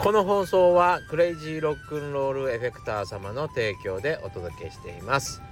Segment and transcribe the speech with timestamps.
[0.00, 5.42] この放送はクレイジーロックンロールエフェクター様の提供でお届けしています。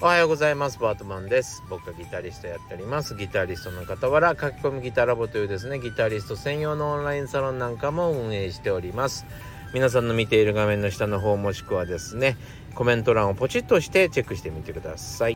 [0.00, 0.78] おはようございます。
[0.78, 1.64] バートマンです。
[1.68, 3.16] 僕がギタリストやっております。
[3.16, 9.26] ギタリストの傍ら書き込みギターラボというですねギタリスト専用のオンラインサロンなんかも運営しております。
[9.74, 12.36] 皆さんの見ている画面の下の方もしくはですね
[12.76, 15.34] コメント欄をポチッとしてチェックしてみてください。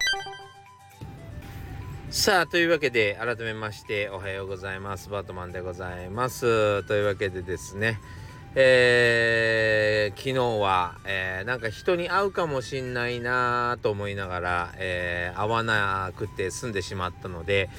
[2.11, 5.11] さあというわけで改めましておはようございます。
[5.11, 6.85] バートマンでございます。
[6.85, 7.99] というわけでですね
[8.55, 17.71] えー、昨日は、えー、なんか人に会うかもしんないなと思いながら、えー、会わなくて済んでしまったので、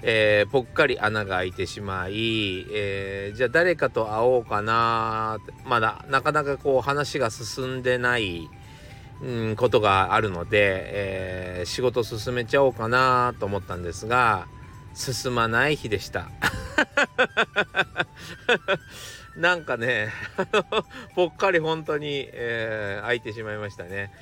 [0.00, 8.48] えー、ぽっかり穴が開いてしまい、えー、じゃあ誰かと会おうかなまだなかなかこう話が進んでない、
[9.22, 14.46] うん、ことがあるので、えー、仕事進めちゃおうかなと思ったんですが
[14.94, 16.30] 進まない日でした。
[19.36, 20.10] なんかね
[21.14, 24.12] ぽっかり本当に、えー、開いてしまいましたね。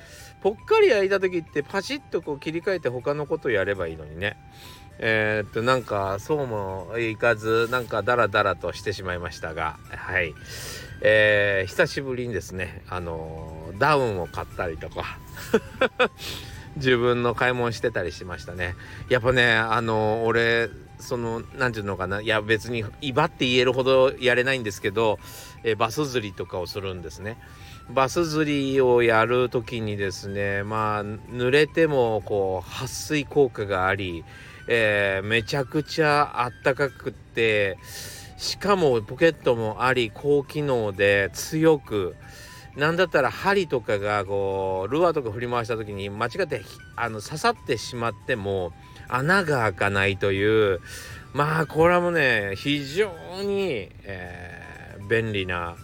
[0.41, 4.37] ぽっかり開いた時ってパシッとこう切り替えて他のことやればいいのにね。
[4.99, 10.33] えー、っとなんかそうもいかずなんかダラダラとしてしまいましたがはい、
[11.01, 15.17] えー、久しぶりにですねあのー、ダウンを買ったりとか
[16.77, 18.75] 自分の買い物してたりしましたね
[19.09, 20.69] やっぱねあの俺
[21.03, 25.19] その何て言うのかないや別に威張って言えるほどやれないんですけど、
[25.63, 27.37] えバス釣りとかをするんですね。
[27.89, 34.23] バス釣りをやる時にですねまあ濡れてもこう撥水効果があり、
[34.69, 37.77] えー、めちゃくちゃあったかくって
[38.37, 42.15] しかもポケットもあり高機能で強く
[42.75, 46.61] なんだったら針とかがこうルアーとか振り回した時に間違って
[46.95, 48.71] あの刺さってしまっても
[49.13, 50.81] 穴が開かないという
[51.33, 53.11] まあこれもね非常
[53.43, 55.75] に、えー、便利な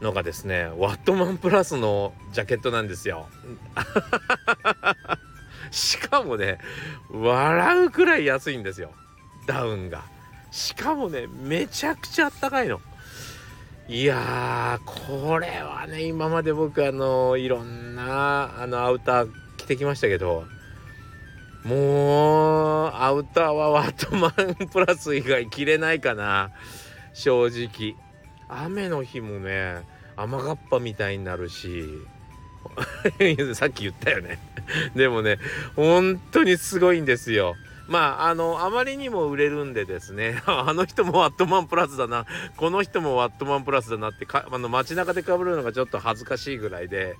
[0.00, 3.28] のがですねワットマンプラスのジャケットなんですよ。
[5.70, 6.58] しかもね
[7.10, 8.92] 笑うくらい安いんですよ
[9.46, 10.04] ダウンが。
[10.50, 12.80] しかもねめちゃくちゃあったかいの。
[13.88, 20.44] いやこれはね今まで僕あのいろんなあのアウター着てきましたけど
[21.64, 26.50] もうアウターはワットマンプラス以外着れないかな。
[27.12, 27.96] 正直。
[28.48, 29.82] 雨の日もね
[30.16, 31.84] 雨がっぱみたいになるし。
[33.54, 34.38] さっき言ったよね。
[34.94, 35.38] でもね
[35.76, 37.54] 本当にすごいんですよ。
[37.88, 40.42] まああのあまりにも売れるんでですね。
[40.46, 42.26] あの人もワットマンプラスだな。
[42.56, 47.16] この人もワットマンプラスだなってかあの街中でかぶるのがちょっと恥ずかしいぐらいで。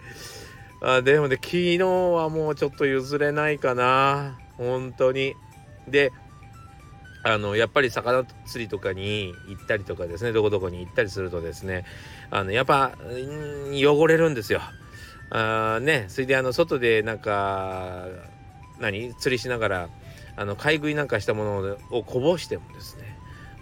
[0.82, 4.38] あでもね昨日はもうちょっと譲れないかな。
[4.58, 5.34] 本当に。
[5.88, 6.12] で
[7.24, 10.32] あのやっぱり魚釣りとかに行ったりとかですね。
[10.32, 11.84] どこどこに行ったりするとですね。
[12.30, 12.92] あのやっぱ
[13.72, 14.60] 汚れるんですよ。
[15.30, 18.06] あねそれであの外でなんか
[18.80, 19.88] 何釣りしながら
[20.36, 23.11] あの買い食いなんかしたものをこぼしてもですね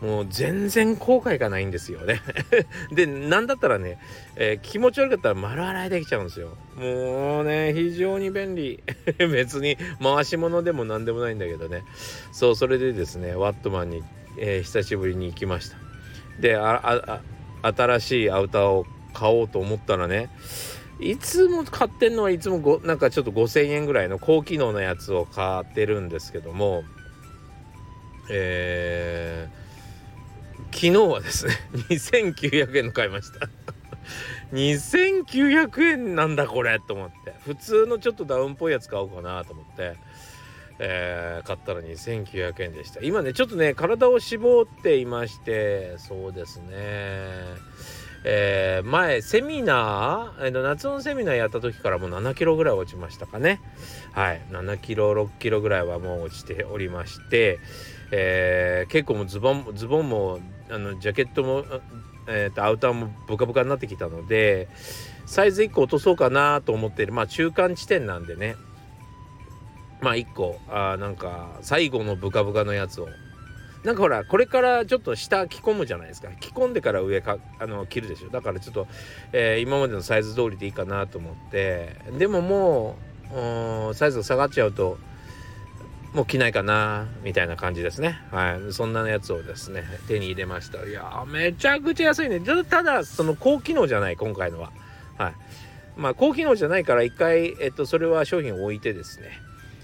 [0.00, 2.22] もう全然後悔がないんですよね
[2.90, 3.98] で、なんだったらね、
[4.36, 6.56] えー、気持ち悪かったら丸洗いできちゃうんですよ。
[6.76, 8.82] もうね、非常に便利。
[9.18, 11.84] 別に回し物でも何でもないんだけどね。
[12.32, 14.02] そう、それでですね、ワットマンに、
[14.38, 15.76] えー、久しぶりに行きました。
[16.40, 20.30] で、新しいアウターを買おうと思ったらね、
[20.98, 26.84] いつも買ってんのはいつもごなんかちょっと5,000円ぐらいの高機能なやつを買ってるんですけども、
[28.30, 29.60] えー
[30.72, 31.54] 昨日はですね
[31.90, 33.48] 2900円の買いました。
[34.52, 37.34] 2900円なんだこれと思って。
[37.44, 39.94] 普通のちょっとダウンっぽいやつ買おうかなと思って、
[40.78, 43.00] えー、買ったら2900円でした。
[43.02, 46.70] 今ねちょっとね体を絞っていましてそうですね。
[48.22, 53.60] えー、前セミナー、えー、夏のセミナーやった時からもう7キロぐらい落ちましたかね。
[54.12, 54.42] はい。
[54.50, 57.60] 7キロ6キロぐらいはもう落ちておりまして
[58.12, 60.40] えー、結構もうズボンズボンも
[60.70, 61.64] あのジャケットも、
[62.28, 64.68] えーと、アウターもブカブカになってきたので
[65.26, 67.12] サイズ1個落とそうかなと思ってる。
[67.12, 68.56] まあ中間地点なんでね。
[70.00, 70.58] まあ1個。
[70.68, 73.08] あなんか最後のブカブカのやつを。
[73.84, 76.28] なんかほらこれからちょっと下着込むじゃないですか。
[76.40, 78.28] 着込んでから上かあの着るでしょ。
[78.28, 78.86] だからちょっと、
[79.32, 81.96] えー、今までのサイズ通りでいいかなと思って。
[82.18, 82.96] でもも
[83.90, 84.98] うサイズが下がっちゃうと
[86.12, 88.20] もう着ないかなみたいな感じですね。
[88.32, 88.72] はい。
[88.72, 90.84] そんなやつをですね手に入れました。
[90.84, 92.40] いやめちゃくちゃ安いね。
[92.68, 94.72] ただその高機能じゃない今回のは。
[95.18, 95.34] はい。
[95.96, 99.30] まあ高機能じゃないから一回、えっと、それは商品を置いてですね。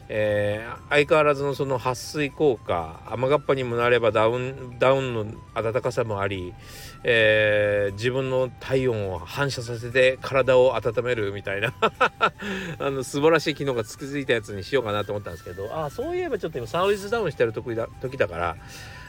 [0.08, 6.54] えー、相変わらずのその撥水効果雨がっぱにもなればダウンダウンの暖かさもあり、
[7.02, 11.72] えー、自分の体温を反射させて体を温めるみたいな。
[12.78, 18.56] あの素晴らしい機能がつくづいたやつにしようかなと思ったんですけどあそういえばちょっと今サービスダウンしてる時だ時だから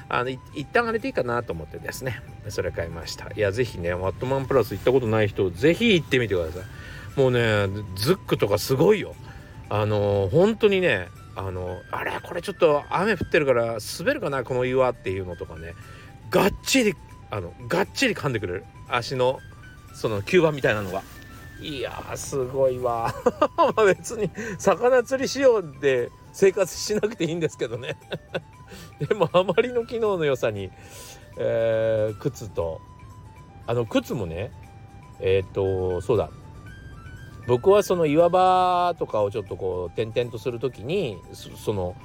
[0.09, 2.21] あの一旦あれでいいかなと思ってですね。
[2.49, 3.25] それ買いました。
[3.35, 7.19] いや是非ねワットマンプラス行ったことない人是非行ってみてください。
[7.19, 9.15] もうねズックとかすごいよ。
[9.69, 15.73] あの本当にねあのあれこれちょっと雨降ってるから滑るかなこの岩っていうのとかね
[16.29, 16.95] がっちり
[17.29, 18.65] あのがっちり噛んでくれる。
[18.89, 19.39] 足の
[19.93, 21.03] その吸盤みたいなのが。
[21.59, 23.13] いやすごいわ。
[23.85, 27.97] 別に魚釣りしようで生活しなくていいんですけどね。
[29.07, 30.69] でもあまりの機能の良さに、
[31.37, 32.79] えー、靴と
[33.65, 34.51] あの靴もね
[35.19, 36.29] えっ、とそうだ。
[37.47, 41.95] 僕はその岩場とかをちょっとこう転々とする時にその、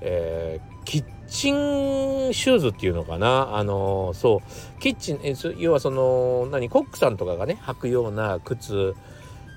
[0.00, 3.56] えー、キッチンシューズっていうのかな？
[3.56, 4.42] あのー、そ
[4.76, 8.94] うキッチン要はその何コックさんとかがね履くような靴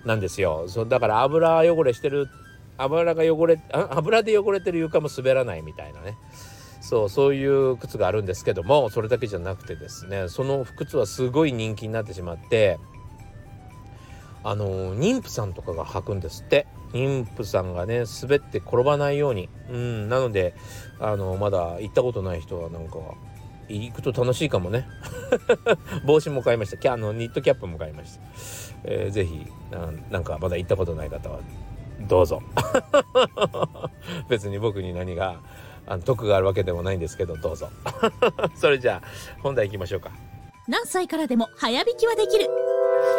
[0.03, 0.65] なんですよ。
[0.67, 2.27] そだから油汚れしてる
[2.77, 6.17] 油が汚れ油で汚れてる床も滑らないみたいなね。
[6.81, 12.77] そうそういう靴があるんですけどもそれだけじゃなくてですねその靴はすごい人気になってしまって
[14.45, 16.67] あの妊婦さんとかが履くんですって。
[16.93, 19.49] 妊婦さんがね滑って転ばないように。
[19.69, 20.53] うんなので
[20.99, 22.99] あのまだ行ったことない人はなんか
[23.67, 24.87] 行くと楽しいかもね。
[26.05, 26.77] 帽子も買いました。
[26.77, 28.21] キャのニットキャップも買いました、
[28.83, 29.47] えー、ぜひ
[30.11, 31.39] なんかまだ行ったことない方は
[32.01, 32.43] どうぞ。
[34.29, 35.39] 別に僕に何が
[35.87, 37.69] あの得があるわけでもないんですけどどうぞ。
[38.55, 40.11] それじゃあ本題行きましょうか。
[40.67, 42.64] 何歳からでも早弾きはできる。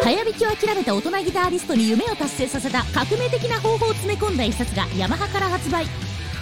[0.03, 5.87] 早弾きを諦めた大人ギタリストに夢を達成させた革命的な方法を詰め込んだ一冊がヤマハから発売。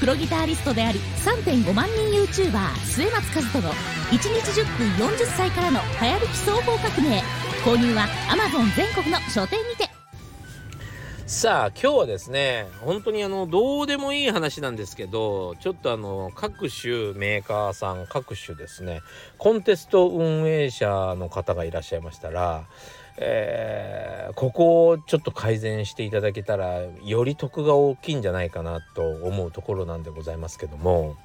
[0.00, 7.22] プロギタリストであり3.5万人 YouTuber 末松和人の1日10分40歳からの早弾き総合革命。
[7.64, 9.94] 購入は Amazon 全国の書店にて。
[11.26, 19.00] さあ今日はですね本当にあのどうでもいい話なんですけどちょっとあの各種メーカーさん各種ですね
[19.38, 22.64] コンテスト運営者の方がいらっしゃいましたら
[23.16, 31.16] えー、ここをちょっと改善していただけたらより得が大きいんじゃないかなと思うところなんでございますけども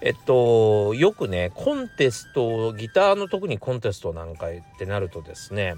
[0.00, 5.74] えっとよくねコンテストギターの特にコンテストなんかってなるとですね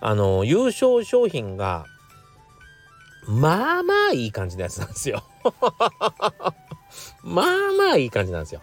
[0.00, 1.84] あの優勝商品が
[3.28, 5.22] まあまあいい感じのやつなんですよ
[7.22, 7.46] まあ
[7.76, 8.62] まあいい感じなんですよ。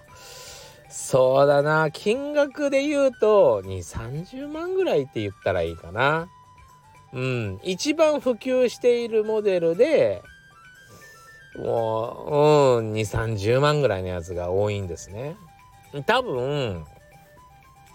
[0.89, 1.91] そうだな。
[1.91, 6.29] 金額で言うと2 3 0万ぐらいって言ったらいいかな。
[7.13, 7.59] うん。
[7.63, 10.21] 一番普及しているモデルで
[11.57, 12.93] もううん。
[12.93, 15.35] 2 3 0万ぐらいのやつが多いんですね。
[16.05, 16.85] 多分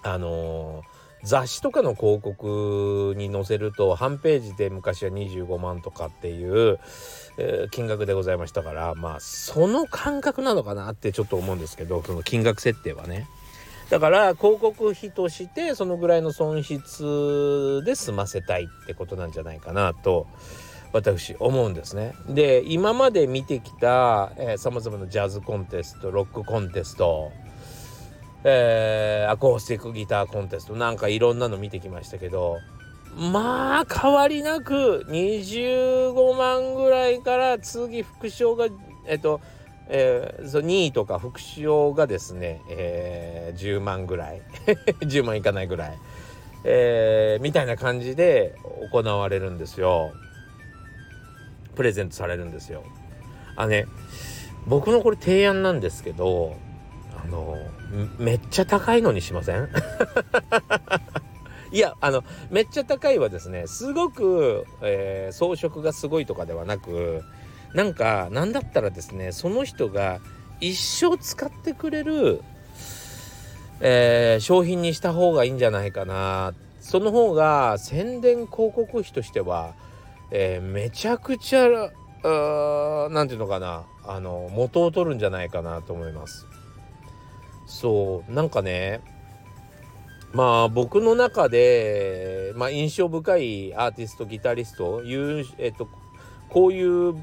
[0.03, 0.92] あのー、
[1.23, 6.79] 雑誌とかの広告に載せると半ページで昔は25万とかっていう
[7.39, 13.27] え、金額でございましたからまあその感覚なのかなってちょっと思うんですけどその金額設定はね。
[13.91, 20.27] だから広告費としてそのぐらいの損失で済ませたいってことなんじゃないかなと
[20.95, 22.15] 私思うんですね。
[22.27, 27.33] で今まで見てきたさまざまなジャズコンテストロックコンテスト
[28.45, 32.59] えー、アコースティックギターコンテストなんかいろんなの見てきましたけど
[33.17, 38.67] まあ変わりなく25万ぐらいから次副賞が
[39.07, 39.41] えっと
[39.89, 44.41] えー、2位とか副賞がですね、えー、10万ぐらい。
[45.03, 45.99] 10万いかないぐらい、
[46.65, 48.55] えー、みたいな感じで
[48.91, 50.13] 行われるんですよ。
[51.75, 52.85] プレゼントされるんですよ。
[53.57, 53.87] あね
[54.67, 56.57] 僕のこれ提案なんですけど
[57.25, 57.57] あの
[58.19, 59.69] めっちゃ高いのにしません？
[61.73, 67.23] いやあのめっちゃ高いはですねすごく、えー、装飾がすごいとかではなく
[67.75, 70.21] なんかなんだったらですねその人が
[70.61, 72.43] 一生使ってくれる、
[73.81, 79.75] えー、商品にした方がいいんじゃないかなその方が宣伝広告費としては、
[80.31, 86.47] えー、めちゃくちゃ何て言うのかなあの元を取るんじゃないかなと思います。
[87.67, 89.01] そうなんかね
[90.33, 95.89] まあ僕の中で、まあ、印象深いアーティストギタリストいう、えっと、
[96.49, 97.15] こういう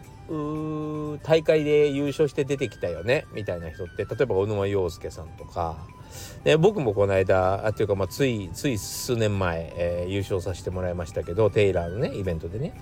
[1.23, 5.77] 大会で優勝して出てきたよねみたいな人って例えば小沼洋介さんとか
[6.43, 12.73] で僕もこの間あっていうか、まあ、ついつい数年前、えー、優勝させてもらいましたけどテイラーのねイベントでね、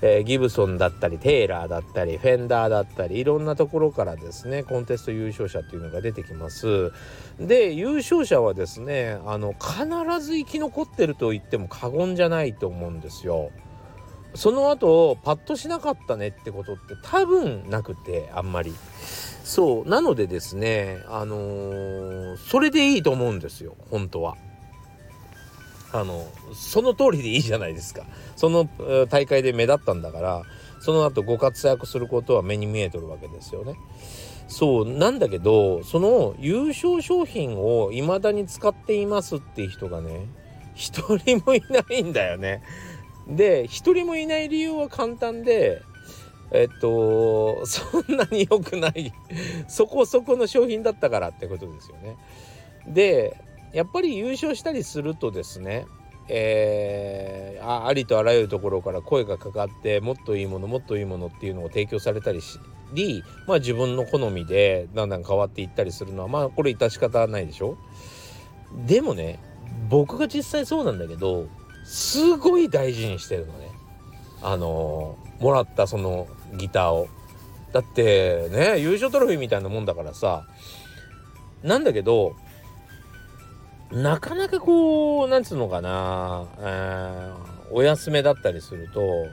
[0.00, 6.92] えー、ギブソンだったりテイラーだったりフェンダーだったりいろんなところからですねコンテスト優勝者っていうのが出てきます。
[7.40, 9.86] で優勝者はですねあの必
[10.20, 13.50] ず生き残ってると言っても過言じゃないと思うんですよ。
[14.34, 18.74] その後パッとしなかったねってことって多分なくてあんまり。
[19.48, 24.36] そうなのでですねあのー、それでいいと思うんですよ本当は。
[25.92, 28.04] あのその通りでいいじゃないですか。
[28.36, 28.68] その
[29.08, 30.42] 大会で目立ったんだから
[30.80, 33.74] その後ご活躍することは目に見えとるわけですよね。
[34.48, 40.26] そうなんだけどその優勝商品を未だに使っていますっていう人がね
[40.74, 42.62] 一人もいないんだよね。
[43.26, 45.82] で一人もいない理由は簡単で
[46.50, 49.12] えっとそんなに良くない
[49.68, 52.16] そこそこの商品だったからってことですよね。
[52.86, 53.36] で
[53.72, 55.86] やっぱり優勝したりするとですね
[56.30, 62.60] えー、あありとあらゆるところから声がかかってもっといいものもっといいものっていうのを提供されたりし
[63.46, 67.78] まあ自分の好みでだんだん変わっていったりするのはまあこれ致し方ないでしょ？
[68.86, 69.38] でもね
[69.88, 71.48] 僕が実際そうなんだけど
[71.84, 73.68] すごい大事にしてるのね。
[74.42, 77.08] あのもらったそのギターを。
[77.72, 80.46] だってね優勝トロフィーみたいなもんだからさ。
[81.62, 82.36] なんだけど
[83.92, 89.26] なかなかこうなんつうのかな、えー、お休めだったりすると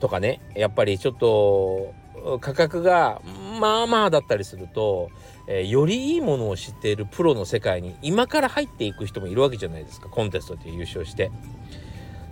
[0.00, 1.94] とかねやっぱりちょっと
[2.40, 3.22] 価格が
[3.60, 5.10] まあまあだったりすると
[5.46, 11.30] えー、よりいいものを知っているプロの世界に今から入っていく人もいるわけじゃないですかコンテストで優勝して。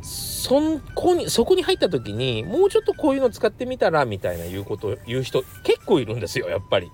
[0.02, 6.90] そこにそこに入った時にもうちょっとこういうの使ってみたらみたいな言うこと言う人結構いるんですよやっぱり。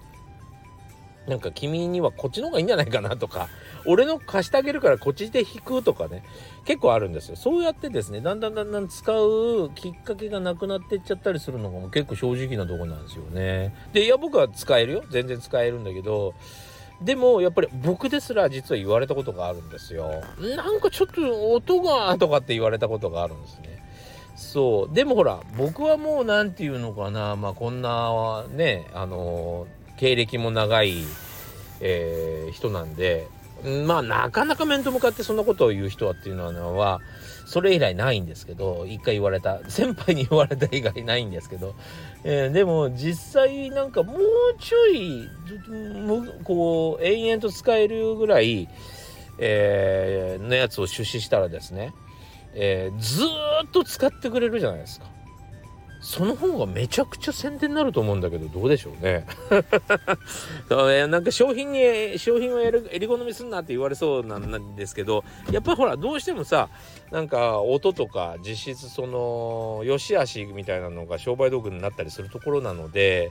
[1.26, 3.48] なんか君にはこっちの方がいいんじゃないかなとか
[3.84, 6.22] 俺の貸してあげるからこっちで引くとかね
[6.64, 7.36] 結構あるんですよ。
[7.36, 13.74] そうやってですねだんだんだんだん使うきっかけがなくなってっちゃったりするのがもう結構正直なとこなんですよね。
[13.92, 15.04] でいや僕は使えるよ。
[15.10, 16.34] 全然使えるんだけど
[17.00, 20.22] でもやっぱり僕ですら実は言われたことがあるんですよ。
[20.56, 23.84] なんかちょっと音がとかって言われたことがあるんですね。
[24.34, 24.94] そう。
[24.94, 27.36] でもほら僕はもう何て言うのかな。
[27.36, 29.66] まあこんなねあの
[29.96, 31.04] 経歴も長い、
[31.80, 33.28] えー、人なんで
[33.86, 37.00] まあなかなか面と向かってそんなことを言う人はっていうのは
[37.46, 41.74] それ以来ないんですけど一回言われた先輩に言われた以外ないんですけど、
[42.24, 44.20] えー、でも実際なんかもう
[44.60, 45.28] ちょい
[46.44, 48.68] こう延々と使えるぐらい、
[49.38, 51.94] えー、のやつを出資したらですね、
[52.54, 53.24] えー、ず
[53.64, 55.06] っと使ってくれるじゃないですか。
[56.06, 59.26] その方がめちゃくちゃ宣伝になると思うんだけどどうでしょうね
[61.08, 66.68] なんか商品に商品をやる襟好みすんなって言われそうなんですけどやっぱりほらどうしてもさ
[67.10, 73.30] なんか音とか実質その良し悪しみたいなのが商売道具になったりするところなので。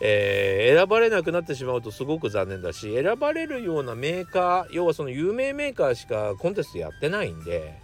[0.00, 7.80] えー、選ばれなくなってしまうとすごく残念だし選ばれるようなメーカー要はその有名メーカーしかコンテストやってないんで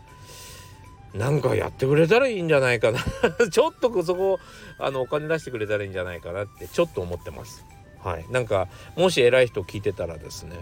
[1.15, 2.99] なんかやってくれたらいいんじゃないかな
[3.49, 4.41] ちょっとそこ
[4.79, 7.65] あのお金出してくれたらいいんじゃないかなってちょっと思ってます。
[8.03, 10.57] はい、なんかもし偉い人聞いてたらですね、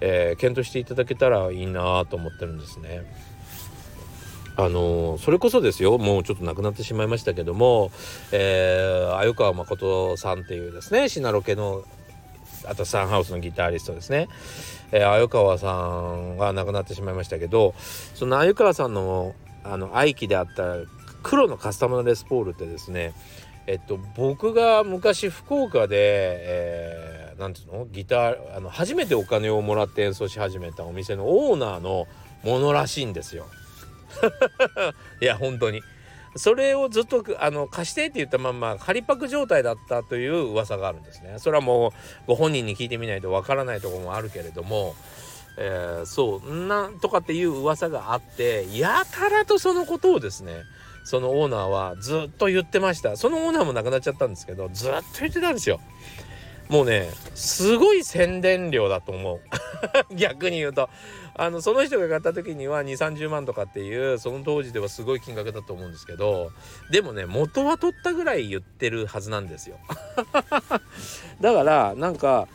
[0.00, 3.02] えー、検討していただけたらいいなと思ってるんですね。
[4.56, 7.90] あの、それこそですよもうちょっと亡くなってしまいましたけども、
[8.32, 11.84] えー、鮎川誠さんっていうですねシナロケの
[12.68, 14.28] あとサンハウスのギタリストですね、
[14.92, 17.74] えー、鮎川さんが亡くなってしまいましたけど
[18.14, 20.76] その鮎川さんのあの愛機であった
[21.22, 23.14] 黒のカスタムレスポールってですね
[23.66, 27.86] えっと僕が昔福岡で、えー、なんていうの？
[27.86, 32.06] ギターあの初めてお金をもらって演奏し始めたお店のオーナーの
[32.42, 33.46] ものらしいんですよ。
[35.22, 35.80] いや本当に。
[36.34, 41.34] それをずっとあの貸してって言ったまんま仮パク状態だったという噂があるんですね。
[41.38, 41.92] それはもう
[42.28, 44.94] ご本人に聞いてみないとわからないところもあるけれども
[45.56, 50.62] えー、そうなんとかっていう噂があってやたらとそのことをですね
[51.04, 53.16] そのオーナーはずっと言ってました。
[53.16, 55.80] そのオーナーも亡くなっちゃったんですけどずっと言ってたんですよ。
[56.68, 59.40] もうねすごい宣伝料だと思う。
[60.14, 60.88] 逆に言うと。
[61.34, 66.52] あのその人が買った時には2 3 0万とかっていうその当時ではすごい金額だと思うんですけど
[66.90, 69.78] でもね元は取ったぐらい言ってるはずなんですよ。
[71.40, 72.48] だからなんか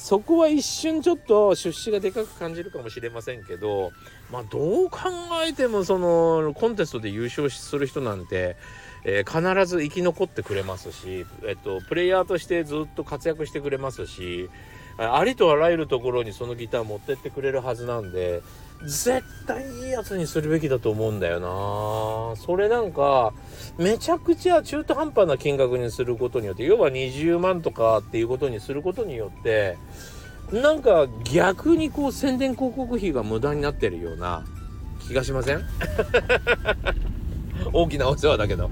[0.00, 3.92] そこは一瞬ちょっと出資がでかく感じるかもしれませんけど
[4.32, 4.98] まあどう考
[5.46, 8.56] えてもそのコンテストで優勝する人なんて
[9.04, 14.48] えー必ず生き残ってくれますし、えっと、プレイヤーとしてずっと活躍してくれますし
[15.00, 18.42] あありとあらゆるところにそのギター持ってってくれるはずなんで
[18.86, 22.36] 絶対いいやつにするべきだと思うんだよな。
[22.36, 23.32] それなんか
[23.78, 29.76] めちゃくちゃ中途半端な金額にすることによって要は20万とかっていうことにすることによって
[30.52, 34.44] なんか逆にこう宣伝広告費が無駄になってるような
[35.06, 35.62] 気がしません？
[37.72, 38.70] 大きなお世話だけど。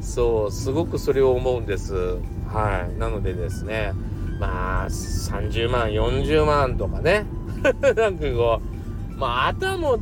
[0.00, 2.16] そうすごくそれを思うんです。
[2.50, 2.98] はい。
[2.98, 3.92] なのでですね
[4.38, 7.26] まあ30万40万とかね。
[7.96, 8.60] なんかこ
[9.14, 10.00] うまああとはもう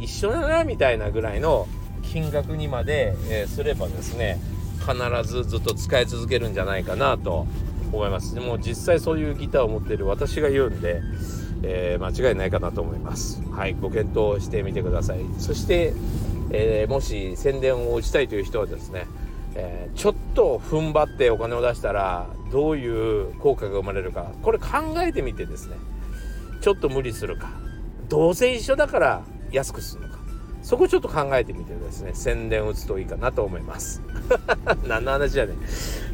[0.00, 1.68] 一緒だなみたいなぐらいの
[2.02, 4.40] 金額にまで、えーすればですね
[4.80, 4.94] 必
[5.28, 7.46] ずずっと使い続けるんじゃないかなと
[7.92, 8.34] 思います。
[8.34, 11.02] でも実際そういうギターを持っている私が言うんで、
[11.62, 13.42] えー間違いないかなと思います。
[13.52, 15.18] はいご検討してみてください。
[15.38, 15.92] そして、
[16.50, 19.06] えーもし宣伝を打ちたいという人はですね、
[19.54, 25.76] えーちょっと踏ん張ってお金を出したらどういう効果が生まれるかこれ考えてみてですね。
[26.60, 27.50] ちょっと無理するか
[28.08, 30.20] どうせ一緒だから安くするのか。
[30.62, 32.10] そこちょっと考えてみてですね。
[32.14, 34.02] 宣伝打つといいかなと思います。
[34.86, 35.54] 何の話じゃね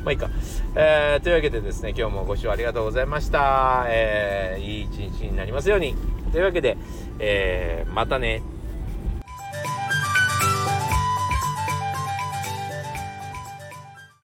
[0.04, 0.30] まあいいか、
[0.76, 5.94] えーというわけでですね今日もご視聴ありがとうございました、えーいい一日になりますように。
[6.32, 6.76] というわけで、
[7.18, 8.42] えーまたね。